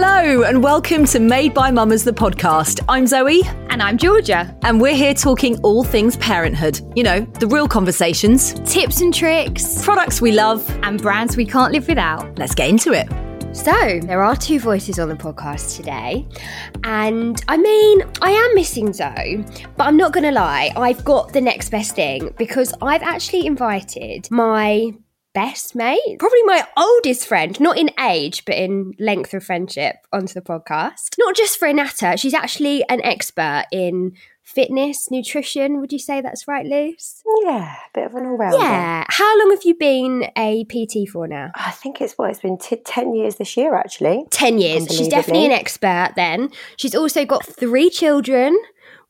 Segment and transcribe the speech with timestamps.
[0.00, 2.78] Hello, and welcome to Made by Mammas, the podcast.
[2.88, 3.42] I'm Zoe.
[3.68, 4.56] And I'm Georgia.
[4.62, 6.80] And we're here talking all things parenthood.
[6.94, 10.64] You know, the real conversations, Tips and tricks, products we love.
[10.84, 12.38] and brands we can't live without.
[12.38, 13.08] Let's get into it.
[13.52, 16.28] So, there are two voices on the podcast today.
[16.84, 19.44] And I mean, I am missing Zoe,
[19.76, 23.46] but I'm not going to lie, I've got the next best thing because I've actually
[23.46, 24.92] invited my
[25.38, 30.34] best mate, probably my oldest friend, not in age, but in length of friendship, onto
[30.34, 31.14] the podcast.
[31.16, 35.80] Not just for a natter, she's actually an expert in fitness, nutrition.
[35.80, 37.22] Would you say that's right, Luce?
[37.44, 38.58] Yeah, a bit of an all rounder.
[38.58, 39.04] Yeah.
[39.08, 41.52] How long have you been a PT for now?
[41.54, 44.24] I think it's what it's been t- ten years this year actually.
[44.30, 44.88] 10 years.
[44.88, 46.50] She's definitely an expert then.
[46.76, 48.58] She's also got three children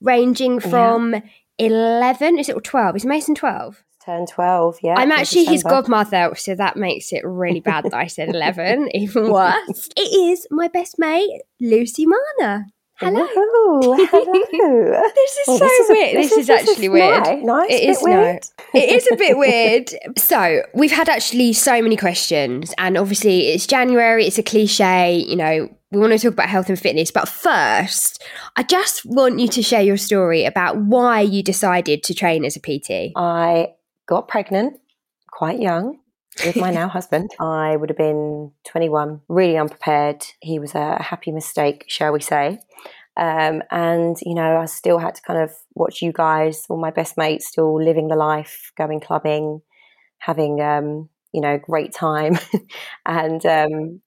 [0.02, 1.22] ranging from
[1.58, 2.96] 11, is it or 12?
[2.96, 3.82] Is Mason 12?
[4.08, 4.78] Turned twelve.
[4.82, 8.88] Yeah, I'm actually his godmother, so that makes it really bad that I said 11,
[8.94, 9.88] even worse.
[9.96, 12.64] It is my best mate, Lucy Marner.
[12.96, 13.26] Hello.
[13.26, 15.02] Woohoo, hello.
[15.14, 16.16] This is Oh, so this is a- weird.
[16.16, 17.22] this This, is- is, is actually weird.
[17.22, 18.10] nice, nice, It no.
[18.18, 18.44] weird.
[18.74, 19.90] It is a bit weird.
[20.16, 24.24] So we've had actually so many questions, and obviously it's January.
[24.26, 25.16] It's a cliche.
[25.18, 28.24] You know, we want to talk about health and fitness, but first,
[28.56, 32.56] I just want you to share your story about why you decided to train as
[32.56, 33.12] a PT.
[33.16, 33.68] I
[34.08, 34.80] got pregnant
[35.30, 35.98] quite young
[36.44, 37.30] with my now husband.
[37.38, 40.24] I would have been 21, really unprepared.
[40.40, 42.60] He was a happy mistake, shall we say.
[43.16, 46.90] Um, and, you know, I still had to kind of watch you guys, all my
[46.90, 49.60] best mates, still living the life, going clubbing,
[50.18, 52.38] having, um, you know, great time.
[53.06, 54.00] and um,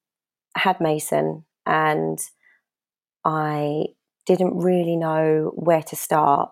[0.55, 1.43] had Mason.
[1.65, 2.19] And
[3.25, 3.87] I
[4.25, 6.51] didn't really know where to start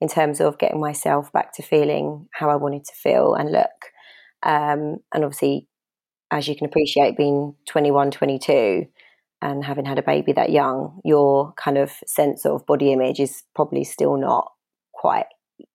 [0.00, 3.68] in terms of getting myself back to feeling how I wanted to feel and look.
[4.42, 5.68] Um, and obviously,
[6.30, 8.86] as you can appreciate, being 21, 22,
[9.42, 13.42] and having had a baby that young, your kind of sense of body image is
[13.54, 14.50] probably still not
[14.92, 15.26] quite.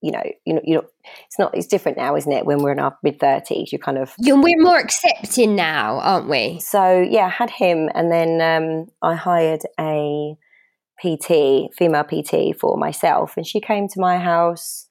[0.02, 0.84] You know, you know, you know,
[1.28, 1.56] it's not.
[1.56, 2.46] It's different now, isn't it?
[2.46, 6.28] When we're in our mid thirties, you're kind of You're, we're more accepting now, aren't
[6.28, 6.60] we?
[6.60, 10.36] so yeah, I had him, and then um, I hired a
[11.02, 14.88] PT, female PT, for myself, and she came to my house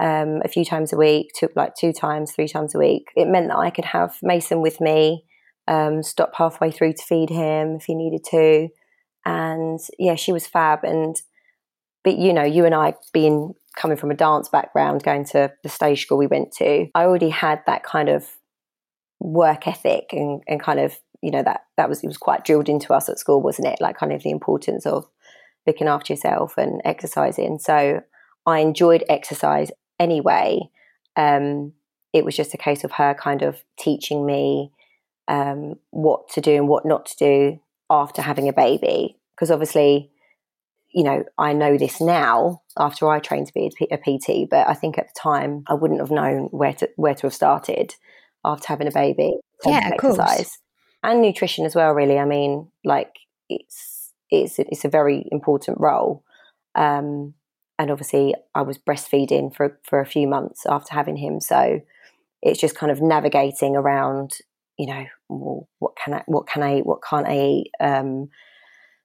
[0.00, 3.08] um, a few times a week, took like two times, three times a week.
[3.16, 5.24] It meant that I could have Mason with me,
[5.68, 8.68] um, stop halfway through to feed him if he needed to,
[9.24, 10.84] and yeah, she was fab.
[10.84, 11.16] And
[12.02, 15.68] but you know, you and I being coming from a dance background, going to the
[15.68, 18.28] stage school we went to, I already had that kind of
[19.20, 22.68] work ethic and, and kind of you know that that was it was quite drilled
[22.68, 25.06] into us at school wasn't it like kind of the importance of
[25.66, 27.58] looking after yourself and exercising.
[27.58, 28.02] So
[28.46, 30.60] i enjoyed exercise anyway.
[31.16, 31.72] Um
[32.12, 34.70] it was just a case of her kind of teaching me
[35.28, 37.60] um what to do and what not to do
[37.90, 39.16] after having a baby.
[39.34, 40.10] Because obviously
[40.92, 44.48] you know i know this now after i trained to be a P- a pt
[44.48, 47.34] but i think at the time i wouldn't have known where to where to have
[47.34, 47.96] started
[48.44, 49.34] after having a baby.
[49.64, 50.18] Yeah, of course.
[50.18, 50.58] exercise
[51.02, 52.18] and nutrition as well really.
[52.18, 53.16] I mean like
[53.48, 53.93] it's
[54.30, 56.24] it's it's a very important role.
[56.74, 57.34] Um
[57.78, 61.40] and obviously i was breastfeeding for for a few months after having him.
[61.40, 61.80] So
[62.42, 64.38] it's just kind of navigating around
[64.78, 67.70] you know well, what can i what can i eat what can't i eat?
[67.80, 68.28] Um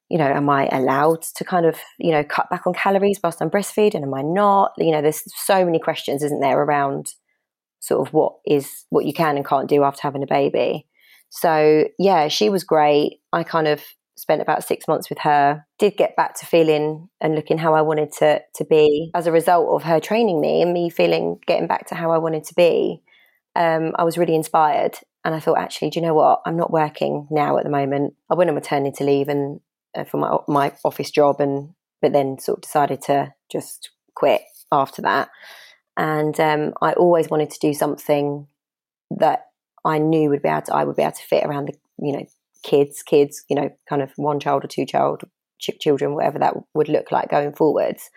[0.10, 3.42] you know am i allowed to kind of you know cut back on calories whilst
[3.42, 3.96] i'm breastfeeding?
[3.96, 4.74] And am i not?
[4.78, 7.14] You know there's so many questions isn't there around
[7.82, 10.86] sort of what is what you can and can't do after having a baby.
[11.30, 13.20] So yeah she was great.
[13.34, 13.84] I kind of
[14.20, 17.82] spent about six months with her did get back to feeling and looking how i
[17.82, 19.12] wanted to to be.
[19.16, 22.18] As a result of her training me and me feeling getting back to how i
[22.18, 23.02] wanted to be
[23.56, 24.98] um, i was really inspired.
[25.26, 26.42] And i thought actually do you know what?
[26.46, 28.16] I'm not working now at the moment.
[28.30, 29.60] I went on maternity leave and
[29.96, 34.42] uh, for my my office job and but then sort of decided to just quit
[34.72, 35.30] after that.
[35.98, 38.48] And um, I always wanted to do something
[39.18, 39.48] that
[39.84, 42.14] I knew would be able to, I would be able to fit around the you
[42.14, 42.26] know
[42.64, 45.24] kids kids you know kind of one child or two child
[45.60, 48.10] ch- children whatever that would look like going forwards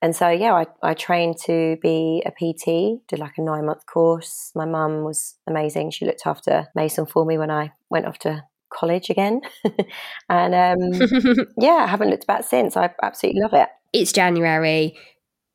[0.00, 3.84] And so, yeah, I, I trained to be a PT, did like a nine month
[3.86, 4.52] course.
[4.54, 5.90] My mum was amazing.
[5.90, 9.40] She looked after Mason for me when I went off to college again.
[10.28, 11.08] and um,
[11.58, 12.76] yeah, I haven't looked back since.
[12.76, 13.68] I absolutely love it.
[13.92, 14.96] It's January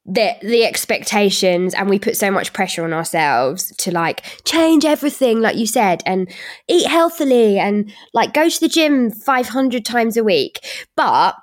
[0.05, 5.39] the the expectations and we put so much pressure on ourselves to like change everything
[5.39, 6.29] like you said and
[6.67, 10.59] eat healthily and like go to the gym 500 times a week.
[10.95, 11.35] But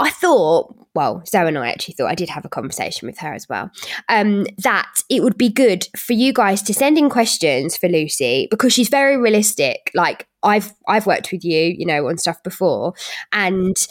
[0.00, 3.32] i thought well zoe and i actually thought i did have a conversation with her
[3.32, 3.70] as well
[4.08, 8.48] um, that it would be good for you guys to send in questions for lucy
[8.50, 9.92] because she's very realistic.
[9.94, 12.92] Like i've i've worked with you you know on stuff before
[13.32, 13.86] and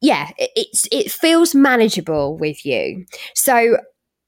[0.00, 3.06] yeah, it's it feels manageable with you.
[3.34, 3.76] So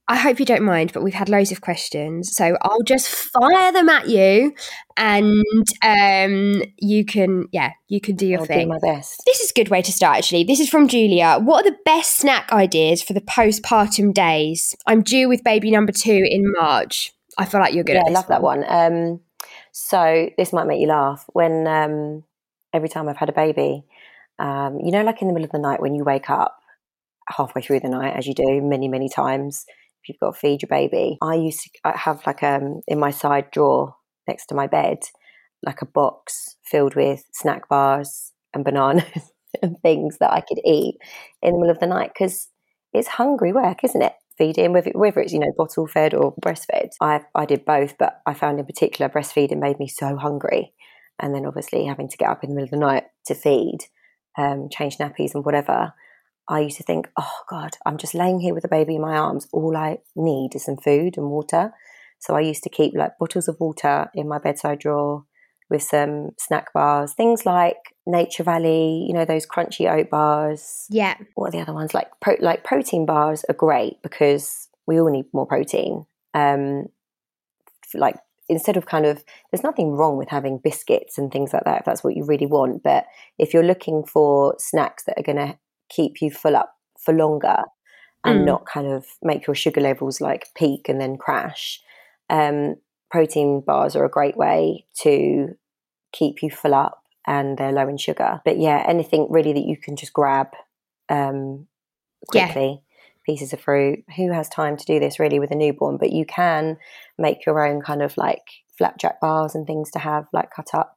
[0.09, 3.73] I hope you don't mind, but we've had loads of questions, so I'll just fire
[3.73, 4.53] them at you,
[4.95, 8.67] and um, you can, yeah, you can do your I'll thing.
[8.67, 9.21] Do my best.
[9.25, 10.17] This is a good way to start.
[10.17, 11.39] Actually, this is from Julia.
[11.41, 14.77] What are the best snack ideas for the postpartum days?
[14.85, 17.13] I'm due with baby number two in March.
[17.37, 17.95] I feel like you're good.
[17.95, 18.61] Yeah, I love one.
[18.61, 19.11] that one.
[19.11, 19.19] Um,
[19.73, 21.25] so this might make you laugh.
[21.33, 22.23] When um,
[22.73, 23.83] every time I've had a baby,
[24.39, 26.57] um, you know, like in the middle of the night when you wake up
[27.35, 29.65] halfway through the night, as you do many, many times,
[30.01, 31.17] if you've got to feed your baby.
[31.21, 33.95] I used to have like um in my side drawer
[34.27, 34.99] next to my bed,
[35.63, 39.31] like a box filled with snack bars and bananas
[39.61, 40.97] and things that I could eat
[41.41, 42.49] in the middle of the night because
[42.93, 44.13] it's hungry work, isn't it?
[44.37, 46.91] Feeding, whether it's you know bottle fed or breastfed.
[47.01, 50.73] I I did both, but I found in particular breastfeeding made me so hungry,
[51.19, 53.79] and then obviously having to get up in the middle of the night to feed
[54.37, 55.93] um, change nappies and whatever,
[56.49, 59.17] I used to think, oh God, I'm just laying here with a baby in my
[59.17, 59.47] arms.
[59.51, 61.73] All I need is some food and water.
[62.19, 65.25] So I used to keep like bottles of water in my bedside drawer
[65.69, 70.85] with some snack bars, things like Nature Valley, you know, those crunchy oat bars.
[70.89, 71.15] Yeah.
[71.35, 71.93] What are the other ones?
[71.93, 76.05] Like pro- like protein bars are great because we all need more protein.
[76.33, 76.85] Um,
[77.93, 78.15] like
[78.49, 81.85] instead of kind of there's nothing wrong with having biscuits and things like that if
[81.85, 83.05] that's what you really want but
[83.37, 85.57] if you're looking for snacks that are going to
[85.89, 87.57] keep you full up for longer
[88.23, 88.45] and mm.
[88.45, 91.81] not kind of make your sugar levels like peak and then crash
[92.29, 92.75] um,
[93.09, 95.55] protein bars are a great way to
[96.11, 98.41] keep you full up and they're low in sugar.
[98.45, 100.47] But yeah anything really that you can just grab
[101.09, 101.67] um,
[102.27, 102.81] quickly
[103.27, 103.99] pieces of fruit.
[104.15, 105.97] Who has time to do this really with a newborn?
[105.97, 106.77] But you can
[107.19, 108.41] make your own kind of like
[108.77, 110.95] flapjack bars and things to have like cut up,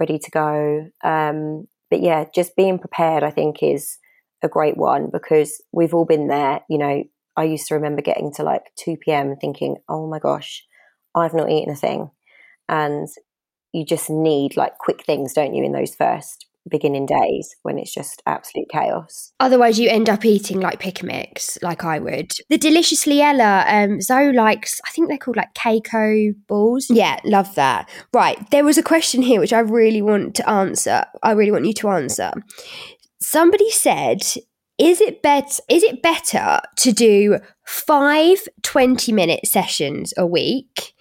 [0.00, 0.88] ready to go.
[1.04, 3.98] Um, but yeah, just being prepared, I think, is
[4.42, 6.60] a great one because we've all been there.
[6.68, 7.04] You know,
[7.36, 9.36] I used to remember getting to like 2 p.m.
[9.36, 10.64] thinking, oh my gosh,
[11.14, 12.10] I've not eaten a thing.
[12.68, 13.08] And
[13.72, 17.92] you just need like quick things, don't you, in those first beginning days when it's
[17.92, 19.32] just absolute chaos.
[19.40, 22.32] Otherwise, you end up eating like pick a mix, like I would.
[22.48, 26.86] The Deliciously Ella, um, Zoe likes, I think they're called like Keiko balls.
[26.90, 27.88] Yeah, love that.
[28.12, 31.04] Right, there was a question here which I really want to answer.
[31.22, 32.32] I really want you to answer.
[33.20, 34.22] Somebody said,
[34.78, 40.94] is it bet is it better to do five 20 minute sessions a week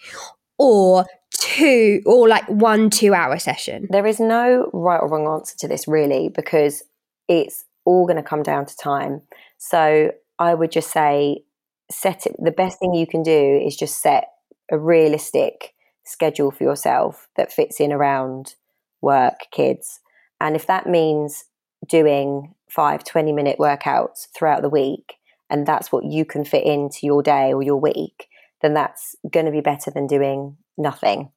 [0.59, 3.87] or two or like one two hour session?
[3.89, 6.83] There is no right or wrong answer to this really because
[7.27, 9.21] it's all going to come down to time.
[9.57, 11.43] So I would just say
[11.91, 14.27] set it the best thing you can do is just set
[14.71, 15.73] a realistic
[16.05, 18.55] schedule for yourself that fits in around
[19.01, 19.99] work, kids.
[20.39, 21.45] And if that means
[21.87, 25.15] doing five 20 minute workouts throughout the week
[25.49, 28.27] and that's what you can fit into your day or your week,
[28.61, 31.31] then that's going to be better than doing nothing.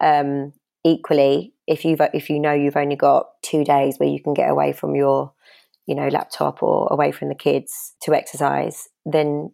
[0.00, 0.52] Um,
[0.84, 4.50] equally, if you if you know you've only got two days where you can get
[4.50, 5.32] away from your
[5.86, 9.52] you know laptop or away from the kids to exercise, then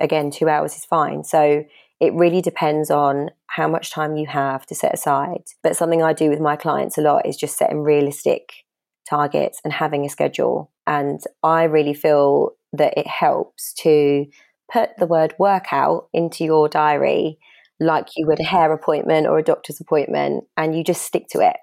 [0.00, 1.24] again two hours is fine.
[1.24, 1.64] So
[2.00, 5.44] it really depends on how much time you have to set aside.
[5.62, 8.52] But something I do with my clients a lot is just setting realistic
[9.08, 10.70] targets and having a schedule.
[10.86, 14.26] And I really feel that it helps to
[14.72, 17.38] put the word workout into your diary
[17.80, 21.40] like you would a hair appointment or a doctor's appointment and you just stick to
[21.40, 21.56] it.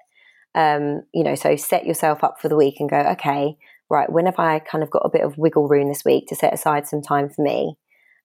[0.54, 3.56] Um, you know so set yourself up for the week and go okay
[3.88, 6.36] right when have i kind of got a bit of wiggle room this week to
[6.36, 7.76] set aside some time for me?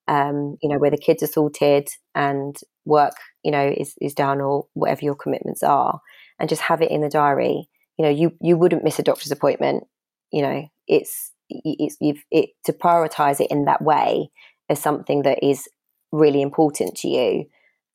[0.10, 2.56] Um, you know where the kids are sorted and
[2.86, 6.02] work you know is, is done or whatever your commitments are
[6.40, 7.70] and just have it in the diary.
[7.98, 9.86] You know you you wouldn't miss a doctor's appointment.
[10.32, 14.32] You know it's it's you've it to prioritize it in that way
[14.70, 15.68] as something that is
[16.12, 17.46] really important to you.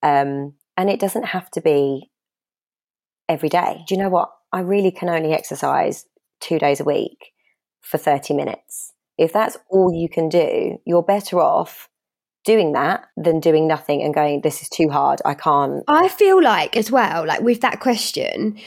[0.02, 2.10] Um, and it doesn't have to be
[3.28, 3.84] every day.
[3.86, 4.30] Do you know what?
[4.52, 6.06] I really can only exercise
[6.40, 7.32] two days a week
[7.80, 8.92] for 30 minutes.
[9.18, 11.88] If that's all you can do, you're better off
[12.44, 15.20] doing that than doing nothing and going, this is too hard.
[15.24, 15.84] I can't.
[15.86, 18.58] I feel like, as well, like with that question,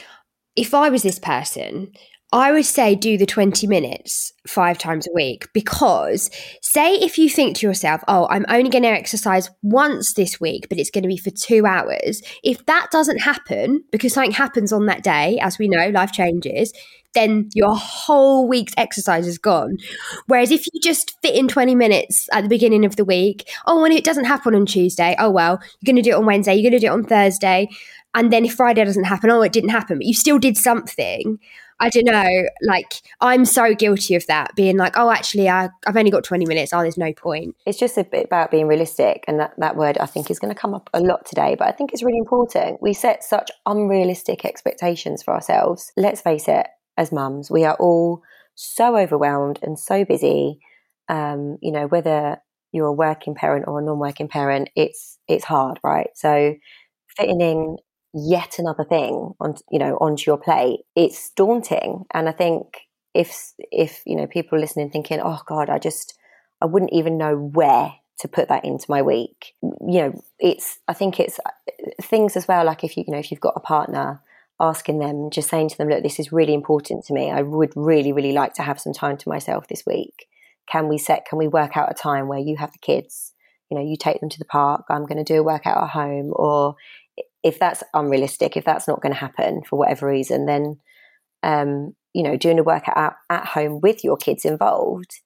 [0.54, 1.92] if I was this person,
[2.36, 7.30] I would say do the 20 minutes five times a week because, say, if you
[7.30, 11.00] think to yourself, oh, I'm only going to exercise once this week, but it's going
[11.00, 12.20] to be for two hours.
[12.44, 16.74] If that doesn't happen, because something happens on that day, as we know, life changes,
[17.14, 19.78] then your whole week's exercise is gone.
[20.26, 23.82] Whereas if you just fit in 20 minutes at the beginning of the week, oh,
[23.82, 26.54] and it doesn't happen on Tuesday, oh, well, you're going to do it on Wednesday,
[26.54, 27.70] you're going to do it on Thursday.
[28.14, 31.38] And then if Friday doesn't happen, oh, it didn't happen, but you still did something.
[31.78, 32.48] I don't know.
[32.62, 36.46] Like, I'm so guilty of that, being like, oh, actually, I, I've only got 20
[36.46, 36.72] minutes.
[36.72, 37.54] Oh, there's no point.
[37.66, 39.24] It's just a bit about being realistic.
[39.28, 41.54] And that, that word, I think, is going to come up a lot today.
[41.58, 42.80] But I think it's really important.
[42.80, 45.92] We set such unrealistic expectations for ourselves.
[45.96, 46.66] Let's face it,
[46.96, 47.50] as mums.
[47.50, 48.22] We are all
[48.54, 50.60] so overwhelmed and so busy.
[51.08, 52.38] Um, you know, whether
[52.72, 56.08] you're a working parent or a non-working parent, it's it's hard, right?
[56.14, 56.54] So
[57.16, 57.76] fitting in
[58.16, 62.04] yet another thing on you know onto your plate, it's daunting.
[62.14, 66.14] And I think if if you know people listening thinking, oh God, I just
[66.60, 69.54] I wouldn't even know where to put that into my week.
[69.62, 71.50] You know, it's I think it's uh,
[72.02, 72.64] things as well.
[72.64, 74.20] Like if you you know if you've got a partner
[74.60, 77.30] asking them, just saying to them, look, this is really important to me.
[77.30, 80.28] I would really, really like to have some time to myself this week.
[80.66, 83.32] Can we set, can we work out a time where you have the kids?
[83.70, 85.90] You know, you take them to the park, I'm going to do a workout at
[85.90, 86.32] home.
[86.34, 86.76] Or
[87.46, 90.80] if that's unrealistic, if that's not going to happen for whatever reason, then,
[91.44, 95.20] um, you know, doing a workout at, at home with your kids involved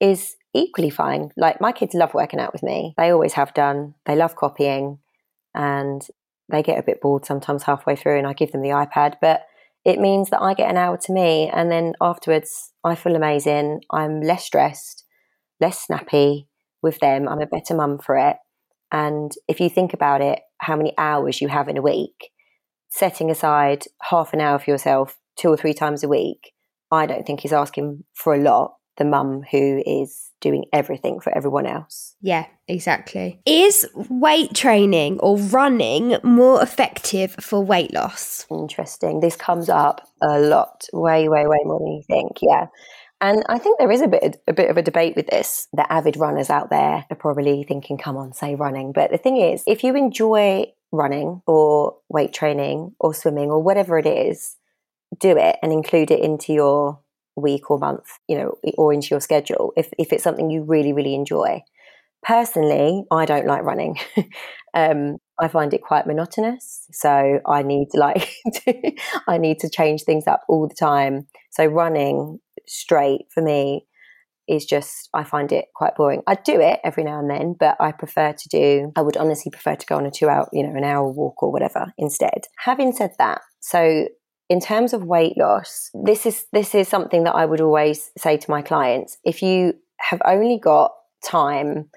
[0.00, 1.30] is equally fine.
[1.36, 2.92] Like my kids love working out with me.
[2.96, 3.94] They always have done.
[4.04, 4.98] They love copying.
[5.54, 6.02] And
[6.48, 9.42] they get a bit bored sometimes halfway through and I give them the iPad, but
[9.84, 13.82] it means that I get an hour to me and then afterwards I feel amazing.
[13.92, 15.04] I'm less stressed,
[15.60, 16.48] less snappy
[16.82, 17.28] with them.
[17.28, 18.38] I'm a better mum for it.
[18.90, 22.30] And if you think about it, how many hours you have in a week,
[22.90, 26.52] setting aside half an hour for yourself two or three times a week,
[26.90, 28.74] I don't think is asking for a lot.
[28.98, 32.16] The mum who is doing everything for everyone else.
[32.20, 33.40] Yeah, exactly.
[33.46, 38.44] Is weight training or running more effective for weight loss?
[38.50, 39.20] Interesting.
[39.20, 42.38] This comes up a lot, way, way, way more than you think.
[42.42, 42.66] Yeah.
[43.22, 45.68] And I think there is a bit a bit of a debate with this.
[45.72, 49.36] The avid runners out there are probably thinking, "Come on, say running." But the thing
[49.36, 54.56] is, if you enjoy running or weight training or swimming or whatever it is,
[55.18, 57.00] do it and include it into your
[57.36, 60.92] week or month, you know, or into your schedule if, if it's something you really,
[60.92, 61.62] really enjoy.
[62.22, 63.96] Personally, I don't like running.
[64.74, 66.86] um, I find it quite monotonous.
[66.92, 68.92] So I need like, to,
[69.26, 71.26] I need to change things up all the time.
[71.50, 72.38] So running
[72.70, 73.86] straight for me
[74.48, 76.22] is just I find it quite boring.
[76.26, 79.50] I do it every now and then, but I prefer to do I would honestly
[79.50, 82.46] prefer to go on a 2 hour, you know, an hour walk or whatever instead.
[82.58, 84.08] Having said that, so
[84.48, 88.36] in terms of weight loss, this is this is something that I would always say
[88.36, 89.18] to my clients.
[89.24, 90.92] If you have only got
[91.24, 91.90] time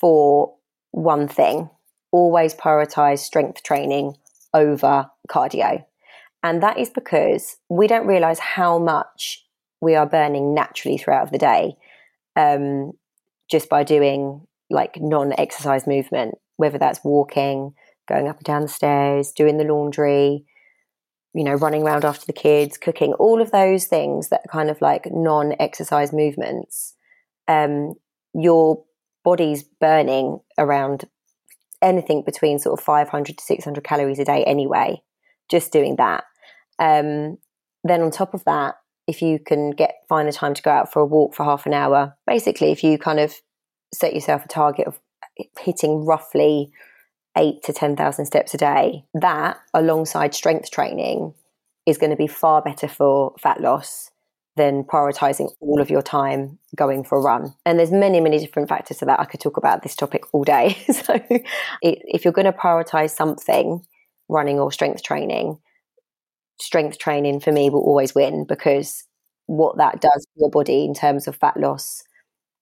[0.00, 0.54] for
[0.92, 1.70] one thing,
[2.12, 4.16] always prioritize strength training
[4.54, 5.84] over cardio.
[6.42, 9.44] And that is because we don't realize how much
[9.80, 11.76] we are burning naturally throughout the day
[12.36, 12.92] um,
[13.50, 17.74] just by doing like non exercise movement, whether that's walking,
[18.08, 20.44] going up and down the stairs, doing the laundry,
[21.34, 24.70] you know, running around after the kids, cooking, all of those things that are kind
[24.70, 26.94] of like non exercise movements,
[27.48, 27.94] um,
[28.34, 28.84] your
[29.24, 31.04] body's burning around
[31.82, 35.02] anything between sort of 500 to 600 calories a day anyway,
[35.50, 36.24] just doing that.
[36.78, 37.38] Um,
[37.84, 38.74] then on top of that,
[39.10, 41.66] if you can get find the time to go out for a walk for half
[41.66, 43.34] an hour, basically, if you kind of
[43.92, 45.00] set yourself a target of
[45.58, 46.70] hitting roughly
[47.36, 51.34] eight to 10,000 steps a day, that alongside strength training
[51.86, 54.10] is going to be far better for fat loss
[54.56, 57.54] than prioritizing all of your time going for a run.
[57.66, 59.18] And there's many, many different factors to that.
[59.18, 60.76] I could talk about this topic all day.
[60.92, 61.20] so
[61.82, 63.84] if you're going to prioritize something,
[64.28, 65.58] running or strength training,
[66.60, 69.04] strength training for me will always win because
[69.46, 72.02] what that does for your body in terms of fat loss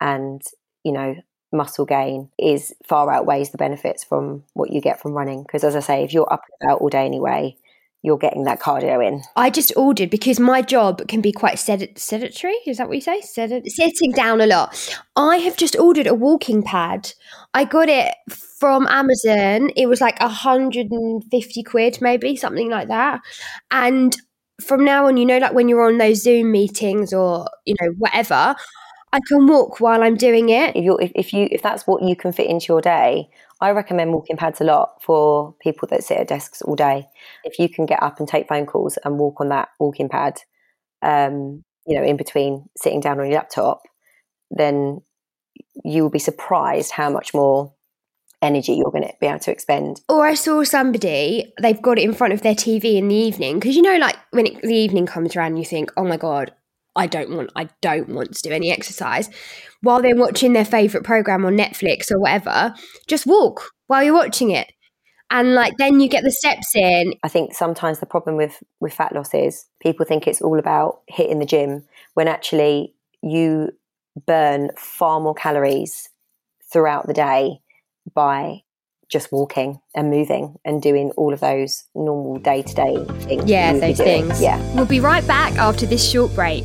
[0.01, 0.43] and,
[0.85, 1.17] you know,
[1.53, 5.43] muscle gain is far outweighs the benefits from what you get from running.
[5.43, 7.57] Because as I say, if you're up and about all day anyway,
[8.03, 9.23] you're getting that cardio in.
[9.37, 12.55] I just ordered because my job can be quite sed- sedentary.
[12.67, 13.21] Is that what you say?
[13.21, 14.97] Sed- sitting down a lot.
[15.17, 17.13] I have just ordered a walking pad.
[17.55, 18.15] I got it
[18.59, 19.71] from Amazon.
[19.77, 23.21] It was like 150 quid, maybe something like that.
[23.71, 24.17] And
[24.61, 27.95] from now on, you know, like when you're on those Zoom meetings or, you know,
[27.99, 28.55] whatever,
[29.13, 30.77] I can walk while I'm doing it.
[30.77, 33.29] If you if, if you if that's what you can fit into your day,
[33.61, 37.07] I recommend walking pads a lot for people that sit at desks all day.
[37.45, 40.41] If you can get up and take phone calls and walk on that walking pad,
[41.03, 43.83] um, you know, in between sitting down on your laptop,
[44.51, 45.01] then
[45.85, 47.73] you will be surprised how much more
[48.41, 50.01] energy you're going to be able to expend.
[50.09, 53.59] Or I saw somebody, they've got it in front of their TV in the evening.
[53.59, 56.53] Because you know, like when it, the evening comes around, you think, oh my God,
[56.99, 59.31] I don't want, I don't want to do any exercise.
[59.81, 62.75] While they're watching their favourite program on Netflix or whatever,
[63.07, 64.71] just walk while you're watching it.
[65.31, 67.15] And like then you get the steps in.
[67.23, 71.03] I think sometimes the problem with with fat loss is people think it's all about
[71.07, 73.73] hitting the gym when actually you
[74.27, 76.09] burn far more calories
[76.73, 77.61] throughout the day
[78.15, 78.63] by
[79.09, 83.45] just walking and moving and doing all of those normal day to day things.
[83.45, 84.41] Yeah, those things.
[84.41, 84.59] Yeah.
[84.75, 86.65] We'll be right back after this short break.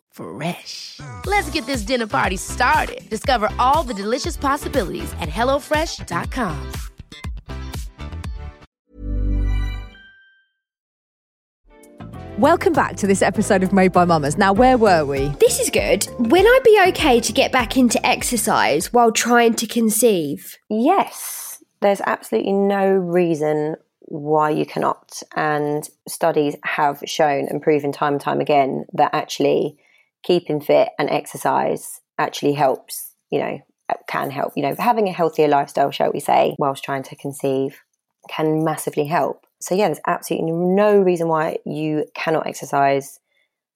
[0.11, 0.99] Fresh.
[1.25, 3.01] Let's get this dinner party started.
[3.09, 6.71] Discover all the delicious possibilities at hellofresh.com.
[12.41, 14.35] Welcome back to this episode of Made by Mammas.
[14.35, 15.27] Now, where were we?
[15.39, 16.07] This is good.
[16.17, 20.57] Will I be okay to get back into exercise while trying to conceive?
[20.67, 25.21] Yes, there's absolutely no reason why you cannot.
[25.35, 29.77] And studies have shown and proven time and time again that actually
[30.23, 33.59] keeping fit and exercise actually helps, you know,
[34.07, 34.53] can help.
[34.55, 37.81] You know, having a healthier lifestyle, shall we say, whilst trying to conceive
[38.29, 39.45] can massively help.
[39.59, 43.19] So, yeah, there's absolutely no reason why you cannot exercise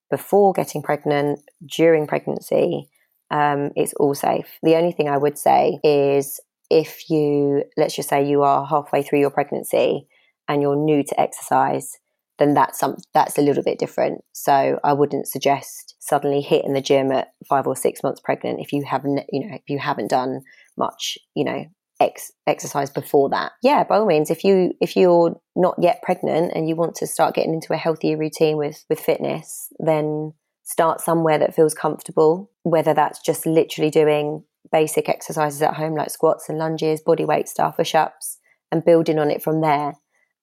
[0.09, 2.89] before getting pregnant, during pregnancy.
[3.31, 4.59] Um, it's all safe.
[4.61, 9.03] The only thing I would say is if you, let's just say you are halfway
[9.03, 10.07] through your pregnancy
[10.47, 11.97] and you're new to exercise,
[12.37, 14.21] then that's some that's a little bit different.
[14.33, 18.73] So I wouldn't suggest suddenly hitting the gym at five or six months pregnant if
[18.73, 20.41] you haven't you know if you haven't done
[20.77, 21.65] much you know
[21.99, 23.53] ex- exercise before that.
[23.63, 27.07] Yeah, by all means, if you if you're not yet pregnant and you want to
[27.07, 32.51] start getting into a healthier routine with with fitness, then start somewhere that feels comfortable.
[32.63, 37.47] Whether that's just literally doing basic exercises at home like squats and lunges, body weight
[37.47, 38.39] stuff, push ups,
[38.71, 39.93] and building on it from there.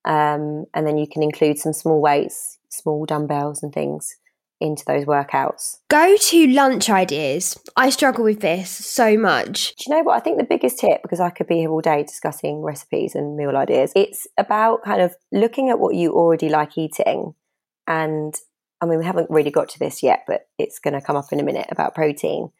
[0.05, 4.17] Um, and then you can include some small weights, small dumbbells, and things
[4.59, 5.79] into those workouts.
[5.89, 7.59] Go to lunch ideas.
[7.75, 9.75] I struggle with this so much.
[9.75, 10.15] Do you know what?
[10.15, 13.35] I think the biggest tip, because I could be here all day discussing recipes and
[13.35, 17.35] meal ideas, it's about kind of looking at what you already like eating.
[17.87, 18.33] And
[18.79, 21.31] I mean, we haven't really got to this yet, but it's going to come up
[21.33, 22.51] in a minute about protein.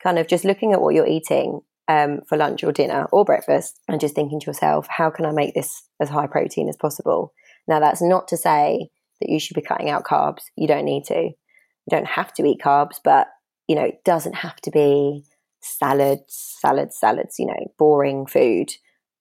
[0.00, 3.80] Kind of just looking at what you're eating um, for lunch or dinner or breakfast
[3.88, 7.32] and just thinking to yourself, how can I make this as high protein as possible?
[7.66, 10.42] Now, that's not to say that you should be cutting out carbs.
[10.56, 11.14] You don't need to.
[11.14, 13.28] You don't have to eat carbs, but
[13.66, 15.24] you know, it doesn't have to be
[15.60, 18.70] salads, salads, salads, you know, boring food.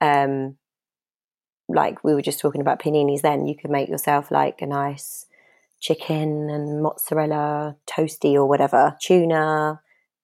[0.01, 0.57] Um,
[1.69, 5.25] like we were just talking about paninis then, you could make yourself like a nice
[5.79, 9.81] chicken and mozzarella toasty or whatever, tuna,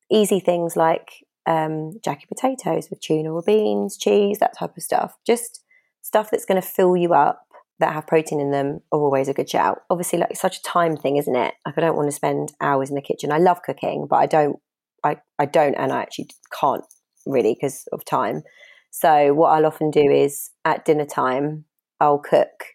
[0.10, 5.15] easy things like um, jacket potatoes with tuna or beans, cheese, that type of stuff.
[5.25, 5.63] Just
[6.01, 7.47] stuff that's going to fill you up
[7.79, 9.82] that have protein in them are always a good shout.
[9.89, 11.53] Obviously, like it's such a time thing, isn't it?
[11.65, 13.32] Like I don't want to spend hours in the kitchen.
[13.32, 14.58] I love cooking, but I don't,
[15.03, 16.29] I, I don't, and I actually
[16.60, 16.86] can't
[17.25, 18.43] really because of time.
[18.91, 21.65] So what I'll often do is at dinner time,
[21.99, 22.65] I'll cook.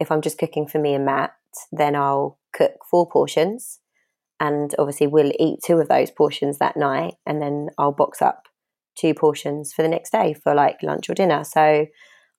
[0.00, 1.34] If I'm just cooking for me and Matt,
[1.70, 3.80] then I'll cook four portions
[4.40, 8.44] and obviously we'll eat two of those portions that night and then I'll box up
[8.96, 11.44] two portions for the next day for like lunch or dinner.
[11.44, 11.86] So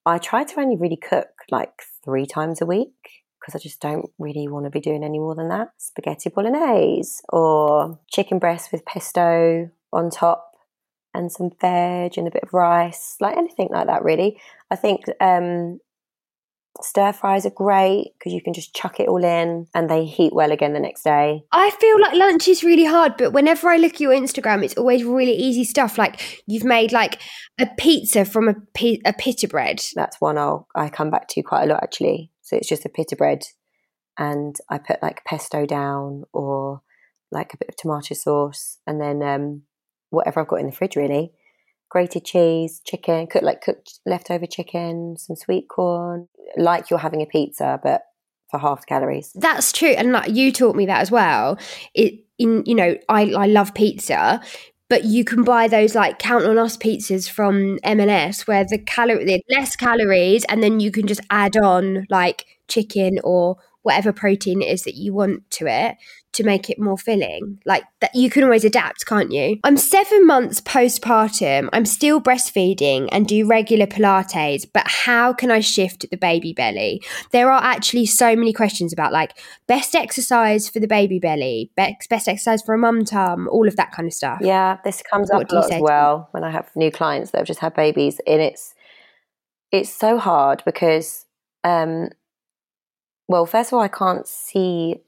[0.06, 2.94] I try to only really cook like three times a week
[3.40, 5.70] because I just don't really want to be doing any more than that.
[5.78, 10.52] Spaghetti bolognese or chicken breast with pesto on top
[11.14, 14.40] and some veg and a bit of rice, like anything like that, really.
[14.70, 15.80] I think um,
[16.84, 20.34] stir fries are great because you can just chuck it all in and they heat
[20.34, 21.44] well again the next day.
[21.52, 24.78] I feel like lunch is really hard, but whenever I look at your Instagram, it's
[24.78, 25.98] always really easy stuff.
[25.98, 27.22] Like you've made like
[27.60, 29.82] a pizza from a, pi- a pita bread.
[29.96, 32.32] That's one I'll I come back to quite a lot actually.
[32.42, 33.44] So it's just a pita bread
[34.18, 36.82] and I put like pesto down or
[37.32, 39.63] like a bit of tomato sauce and then um,
[40.10, 41.34] whatever I've got in the fridge really.
[41.89, 47.26] Grated cheese, chicken, cooked like cooked leftover chicken, some sweet corn, like you're having a
[47.26, 48.02] pizza, but
[48.50, 49.32] for half the calories.
[49.36, 51.58] That's true, and like you taught me that as well.
[51.93, 54.41] It in you know I I love pizza,
[54.89, 59.43] but you can buy those like count on us pizzas from M&S where the calorie
[59.50, 64.67] less calories, and then you can just add on like chicken or whatever protein it
[64.67, 65.95] is that you want to it
[66.38, 67.60] to make it more filling.
[67.65, 69.60] Like that you can always adapt, can't you?
[69.63, 71.69] I'm 7 months postpartum.
[71.73, 77.02] I'm still breastfeeding and do regular pilates, but how can I shift the baby belly?
[77.32, 82.10] There are actually so many questions about like best exercise for the baby belly, best,
[82.10, 84.39] best exercise for a mum tum, all of that kind of stuff.
[84.41, 87.39] Yeah, this comes What up a lot as well when I have new clients that
[87.39, 88.73] have just had babies, and it's
[89.71, 91.26] it's so hard because,
[91.63, 92.10] um,
[93.28, 95.02] well, first of all, I can't see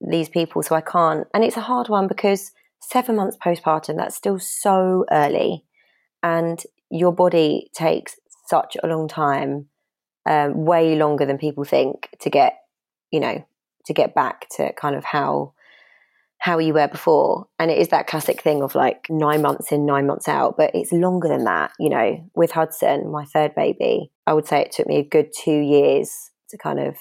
[0.00, 4.16] these people, so I can't, and it's a hard one because seven months postpartum that's
[4.16, 5.64] still so early,
[6.22, 9.66] and your body takes such a long time,
[10.28, 12.58] um, way longer than people think to get,
[13.10, 13.44] you know,
[13.86, 15.52] to get back to kind of how
[16.38, 17.48] how you were before.
[17.58, 20.70] And it is that classic thing of like nine months in, nine months out, but
[20.74, 21.72] it's longer than that.
[21.78, 25.30] You know, with Hudson, my third baby, I would say it took me a good
[25.36, 26.96] two years to kind of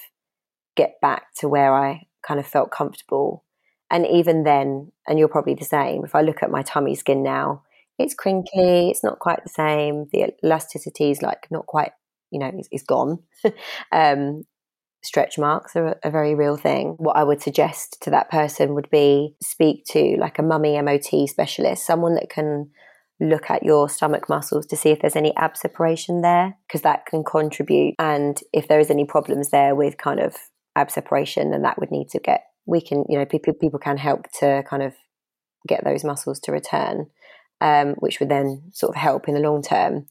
[0.75, 3.43] get back to where I kind of felt comfortable.
[3.91, 7.23] And even then, and you're probably the same, if I look at my tummy skin
[7.23, 7.63] now,
[7.97, 10.07] it's crinkly, it's not quite the same.
[10.11, 11.91] The elasticity is like not quite,
[12.31, 13.19] you know, it's, it's gone.
[13.91, 14.43] um,
[15.03, 16.95] stretch marks are a, a very real thing.
[16.97, 21.29] What I would suggest to that person would be speak to like a mummy MOT
[21.29, 22.71] specialist, someone that can
[23.21, 27.05] look at your stomach muscles to see if there's any ab separation there, because that
[27.05, 27.95] can contribute.
[27.97, 30.35] And if there is any problems there with kind of
[30.75, 33.97] ab separation, then that would need to get, we can, you know, people, people can
[33.97, 34.93] help to kind of
[35.67, 37.07] get those muscles to return,
[37.61, 40.07] um, which would then sort of help in the long term.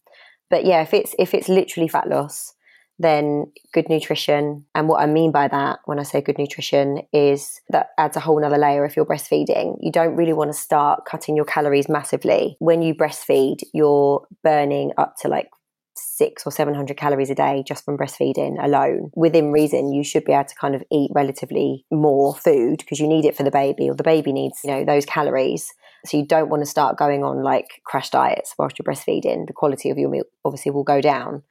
[0.51, 2.55] But yeah, if it's if it's literally fat loss,
[2.99, 4.67] then good nutrition.
[4.75, 8.21] And what I mean by that when I say good nutrition is that adds a
[8.21, 9.79] whole nother layer if you're breastfeeding.
[9.81, 12.57] You don't really want to start cutting your calories massively.
[12.61, 15.49] When you breastfeed, you're burning up to like
[16.17, 19.11] six or 700 calories a day just from breastfeeding alone.
[19.15, 23.09] Within reason, you should be able to kind of eat relatively more food because you
[23.09, 25.73] need it for the baby or the baby needs, you know, those calories.
[26.07, 29.47] So you don't want to start going on like crash diets whilst you're breastfeeding.
[29.47, 31.43] The quality of your meal obviously will go down.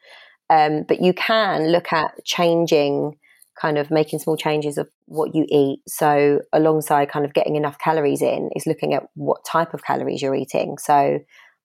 [0.49, 3.17] Um, but you can look at changing,
[3.59, 5.81] kind of making small changes of what you eat.
[5.87, 10.21] So, alongside kind of getting enough calories in, is looking at what type of calories
[10.21, 10.77] you're eating.
[10.77, 11.19] So,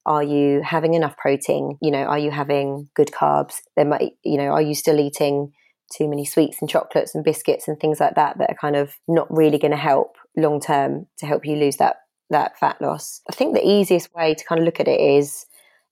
[0.09, 1.77] are you having enough protein?
[1.83, 3.57] You know, are you having good carbs?
[3.77, 5.53] There might, you know, are you still eating
[5.95, 8.95] too many sweets and chocolates and biscuits and things like that that are kind of
[9.07, 11.97] not really going to help long term to help you lose that
[12.31, 13.21] that fat loss?
[13.31, 15.45] I think the easiest way to kind of look at it is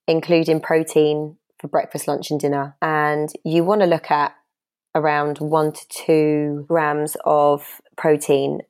[0.09, 2.75] including protein for breakfast, lunch, and dinner.
[2.81, 4.35] And you want to look at
[4.95, 8.61] around one to two grams of protein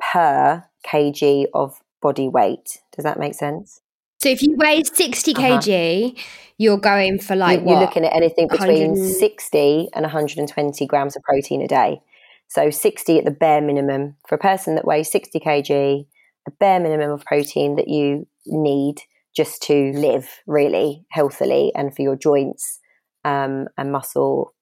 [0.00, 2.78] per kg of body weight.
[2.96, 3.82] Does that make sense?
[4.24, 5.58] So if you weigh 60 Uh-huh.
[5.58, 6.18] kg,
[6.56, 11.14] you're going for like You- you're looking at anything between 100 60 and 120 grams
[11.14, 12.00] of protein a day.
[12.48, 14.16] So 60 at the bare minimum.
[14.26, 16.06] For a person that weighs 60 kg,
[16.46, 19.02] the bare minimum of protein that you need
[19.36, 22.80] just to live really healthily and for your joints
[23.26, 24.54] um, and muscle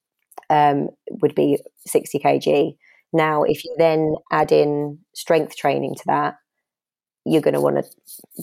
[0.51, 0.88] um,
[1.22, 2.77] would be 60 kg.
[3.12, 6.35] Now, if you then add in strength training to that,
[7.25, 7.85] you're going to want to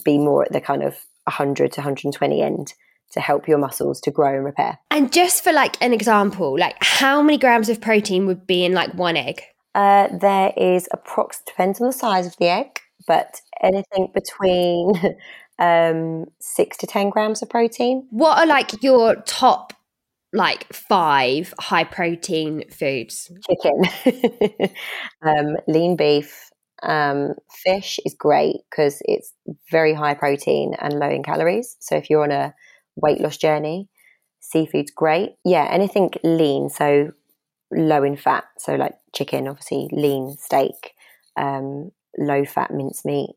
[0.02, 2.74] be more at the kind of 100 to 120 end
[3.12, 4.78] to help your muscles to grow and repair.
[4.90, 8.72] And just for like an example, like how many grams of protein would be in
[8.72, 9.42] like one egg?
[9.74, 14.94] Uh, there is approx depends on the size of the egg, but anything between
[15.58, 18.06] um, six to ten grams of protein.
[18.10, 19.72] What are like your top
[20.32, 23.30] like five high protein foods?
[23.48, 24.70] Chicken,
[25.22, 26.49] um, lean beef,
[26.82, 29.32] um, fish is great because it's
[29.70, 31.76] very high protein and low in calories.
[31.80, 32.54] So if you're on a
[32.96, 33.88] weight loss journey,
[34.40, 35.36] seafood's great.
[35.44, 37.12] Yeah, anything lean, so
[37.70, 38.44] low in fat.
[38.58, 40.94] So like chicken, obviously lean steak,
[41.36, 43.30] um, low fat mincemeat,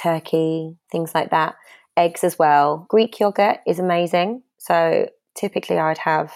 [0.00, 1.54] turkey, things like that.
[1.96, 2.86] eggs as well.
[2.88, 4.42] Greek yogurt is amazing.
[4.58, 6.32] So typically I'd have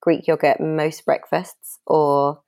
[0.00, 2.40] Greek yogurt most breakfasts or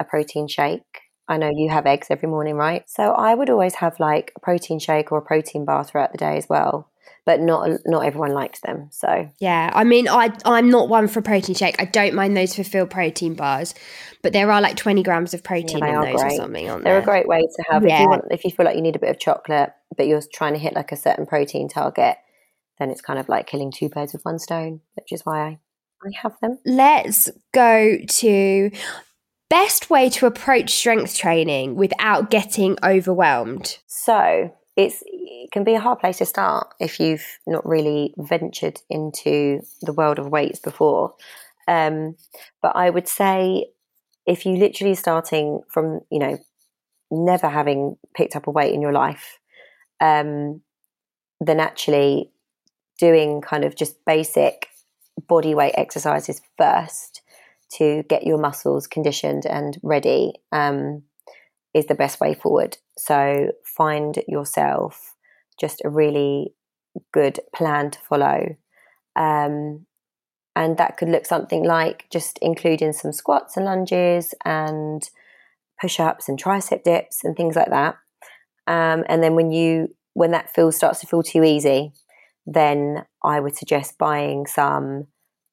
[0.00, 1.00] a protein shake.
[1.32, 2.88] I know you have eggs every morning, right?
[2.88, 6.18] So I would always have like a protein shake or a protein bar throughout the
[6.18, 6.88] day as well.
[7.24, 8.88] But not not everyone likes them.
[8.90, 11.80] So Yeah, I mean, I I'm not one for protein shake.
[11.80, 13.74] I don't mind those fulfilled protein bars,
[14.22, 16.94] but there are like 20 grams of protein they in those or something, aren't they're
[16.94, 17.02] there?
[17.02, 18.98] a great way to have if you want if you feel like you need a
[18.98, 22.16] bit of chocolate but you're trying to hit like a certain protein target,
[22.78, 25.58] then it's kind of like killing two birds with one stone, which is why I,
[26.04, 26.58] I have them.
[26.66, 28.70] Let's go to
[29.52, 33.76] best way to approach strength training without getting overwhelmed.
[33.86, 38.80] So it's it can be a hard place to start if you've not really ventured
[38.88, 41.14] into the world of weights before.
[41.68, 42.16] Um,
[42.62, 43.66] but I would say
[44.24, 46.38] if you literally starting from you know
[47.10, 49.38] never having picked up a weight in your life,
[50.00, 50.62] um,
[51.40, 52.30] then actually
[52.98, 54.68] doing kind of just basic
[55.28, 57.11] body weight exercises first
[57.76, 61.02] to get your muscles conditioned and ready um,
[61.74, 62.76] is the best way forward.
[62.98, 65.14] So find yourself
[65.60, 66.54] just a really
[67.12, 68.56] good plan to follow.
[69.16, 69.86] Um,
[70.54, 75.08] and that could look something like just including some squats and lunges and
[75.80, 77.96] push ups and tricep dips and things like that.
[78.66, 81.92] Um, and then when you when that feels starts to feel too easy,
[82.46, 85.06] then I would suggest buying some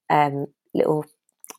[0.09, 1.05] um, little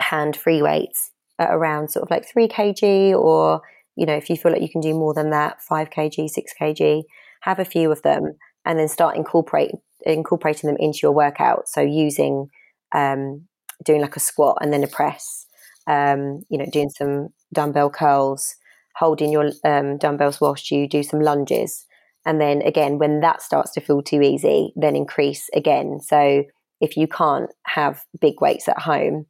[0.00, 3.62] hand free weights at around sort of like three kg, or
[3.96, 6.52] you know if you feel like you can do more than that, five kg, six
[6.60, 7.02] kg,
[7.42, 8.34] have a few of them,
[8.64, 11.68] and then start incorporate incorporating them into your workout.
[11.68, 12.48] So using
[12.92, 13.46] um,
[13.84, 15.46] doing like a squat and then a press,
[15.86, 18.54] um, you know, doing some dumbbell curls,
[18.96, 21.86] holding your um, dumbbells whilst you do some lunges.
[22.26, 26.00] And then again, when that starts to feel too easy, then increase again.
[26.00, 26.44] So
[26.80, 29.26] if you can't have big weights at home,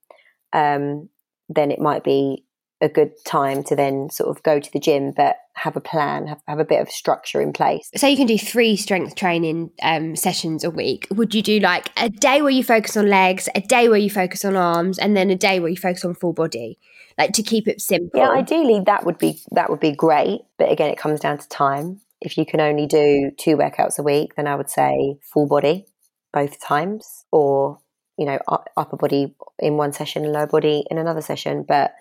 [0.52, 1.08] um,
[1.48, 2.44] then it might be
[2.80, 6.26] a good time to then sort of go to the gym, but have a plan,
[6.26, 7.90] have, have a bit of structure in place.
[7.94, 11.06] So you can do three strength training um, sessions a week.
[11.10, 14.08] Would you do like a day where you focus on legs, a day where you
[14.08, 16.78] focus on arms, and then a day where you focus on full body?
[17.18, 18.18] Like to keep it simple.
[18.18, 21.48] Yeah, ideally that would be that would be great, but again, it comes down to
[21.48, 22.00] time.
[22.22, 25.86] If you can only do two workouts a week, then I would say full body
[26.32, 27.80] both times, or
[28.20, 28.38] you know,
[28.76, 31.64] upper body in one session and lower body in another session.
[31.66, 31.94] But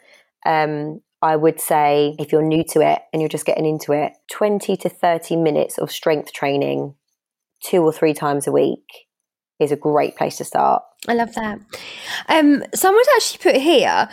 [0.45, 4.11] um, I would say if you're new to it and you're just getting into it,
[4.29, 6.93] 20 to 30 minutes of strength training
[7.63, 9.07] two or three times a week
[9.61, 10.83] is a great place to start.
[11.07, 11.61] I love that.
[12.27, 14.09] Um, someone's actually put here.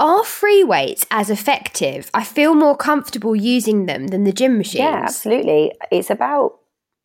[0.00, 2.10] Are free weights as effective?
[2.14, 4.80] I feel more comfortable using them than the gym machines.
[4.80, 5.70] Yeah, absolutely.
[5.92, 6.58] It's about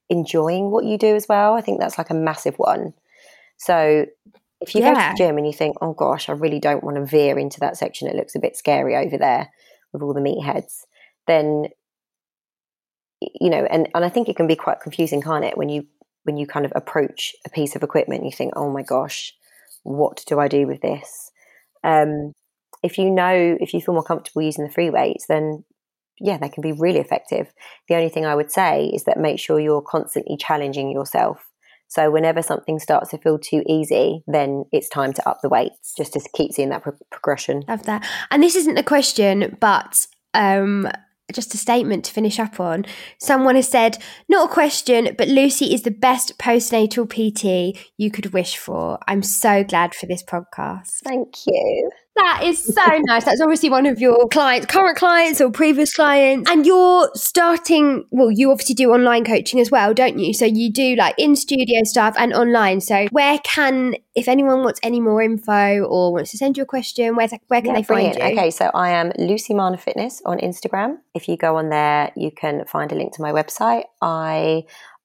[0.09, 1.53] enjoying what you do as well.
[1.53, 2.95] I think that's like a massive one.
[3.57, 4.05] So
[4.61, 6.97] if you go to the gym and you think, oh gosh, I really don't want
[6.97, 9.49] to veer into that section, it looks a bit scary over there
[9.93, 10.81] with all the meatheads,
[11.27, 11.65] then
[13.21, 15.87] you know, and, and I think it can be quite confusing, can't it, when you
[16.23, 19.33] when you kind of approach a piece of equipment, you think, oh my gosh,
[19.83, 21.31] what do I do with this?
[21.83, 22.33] Um,
[22.83, 25.63] if you know, if you feel more comfortable using the free weights, then
[26.19, 27.51] yeah, they can be really effective.
[27.87, 31.48] The only thing I would say is that make sure you're constantly challenging yourself.
[31.89, 35.93] So whenever something starts to feel too easy, then it's time to up the weights
[35.97, 37.65] just to keep seeing that pro- progression.
[37.67, 38.07] Love that.
[38.31, 40.87] And this isn't a question, but um,
[41.33, 42.85] just a statement to finish up on.
[43.19, 43.97] Someone has said,
[44.27, 48.99] not a question, but Lucy is the best postnatal PT you could wish for.
[49.07, 50.99] I'm so glad for this podcast.
[51.03, 51.89] Thank you.
[52.19, 53.23] That is so nice.
[53.23, 56.49] That's obviously one of your clients, current clients or previous clients.
[56.51, 60.33] And you're starting, well, you obviously do online coaching as well, don't you?
[60.33, 62.81] So you do like in studio stuff and online.
[62.81, 66.65] So where can, if anyone wants any more info or wants to send you a
[66.65, 68.17] question, where, where can Yeah, they find brilliant.
[68.17, 68.39] you?
[68.39, 70.97] Okay, so I am Lucy Marner Fitness on Instagram.
[71.13, 73.83] If you go on there, you can find a link to my website.
[74.01, 74.63] I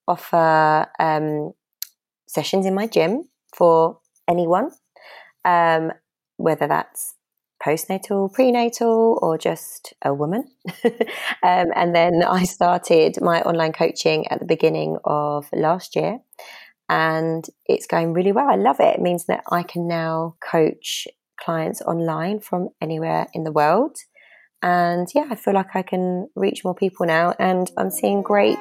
[0.09, 1.53] offer um,
[2.27, 4.70] sessions in my gym for anyone,
[5.44, 5.92] um,
[6.37, 7.14] whether that's
[7.64, 10.44] postnatal, prenatal, or just a woman.
[10.85, 16.20] um, and then I started my online coaching at the beginning of last year.
[16.88, 18.49] And it's going really well.
[18.51, 18.97] I love it.
[18.97, 21.09] It means that I can now coach
[21.40, 23.97] clients online from anywhere in the world.
[24.62, 28.57] And yeah, I feel like I can reach more people now, and I'm seeing great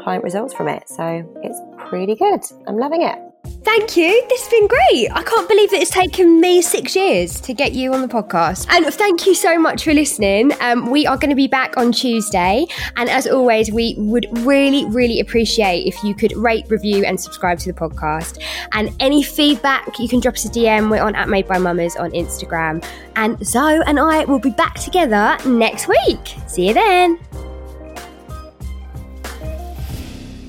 [0.00, 0.88] client results from it.
[0.88, 2.40] So it's pretty good.
[2.66, 3.18] I'm loving it.
[3.64, 4.24] Thank you.
[4.28, 5.08] This has been great.
[5.12, 8.66] I can't believe that it's taken me six years to get you on the podcast.
[8.70, 10.52] And thank you so much for listening.
[10.60, 12.66] Um, we are going to be back on Tuesday.
[12.96, 17.58] And as always, we would really, really appreciate if you could rate, review, and subscribe
[17.60, 18.42] to the podcast.
[18.72, 20.90] And any feedback, you can drop us a DM.
[20.90, 22.84] We're on at Made by Mammas on Instagram.
[23.16, 26.34] And Zoe and I will be back together next week.
[26.46, 27.53] See you then.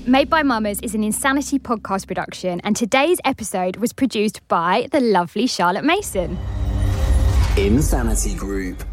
[0.07, 4.99] Made by Mammas is an Insanity podcast production, and today's episode was produced by the
[4.99, 6.37] lovely Charlotte Mason.
[7.57, 8.83] Insanity Group.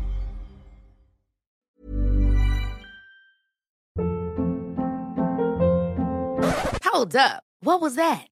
[6.82, 7.42] Hold up.
[7.60, 8.31] What was that?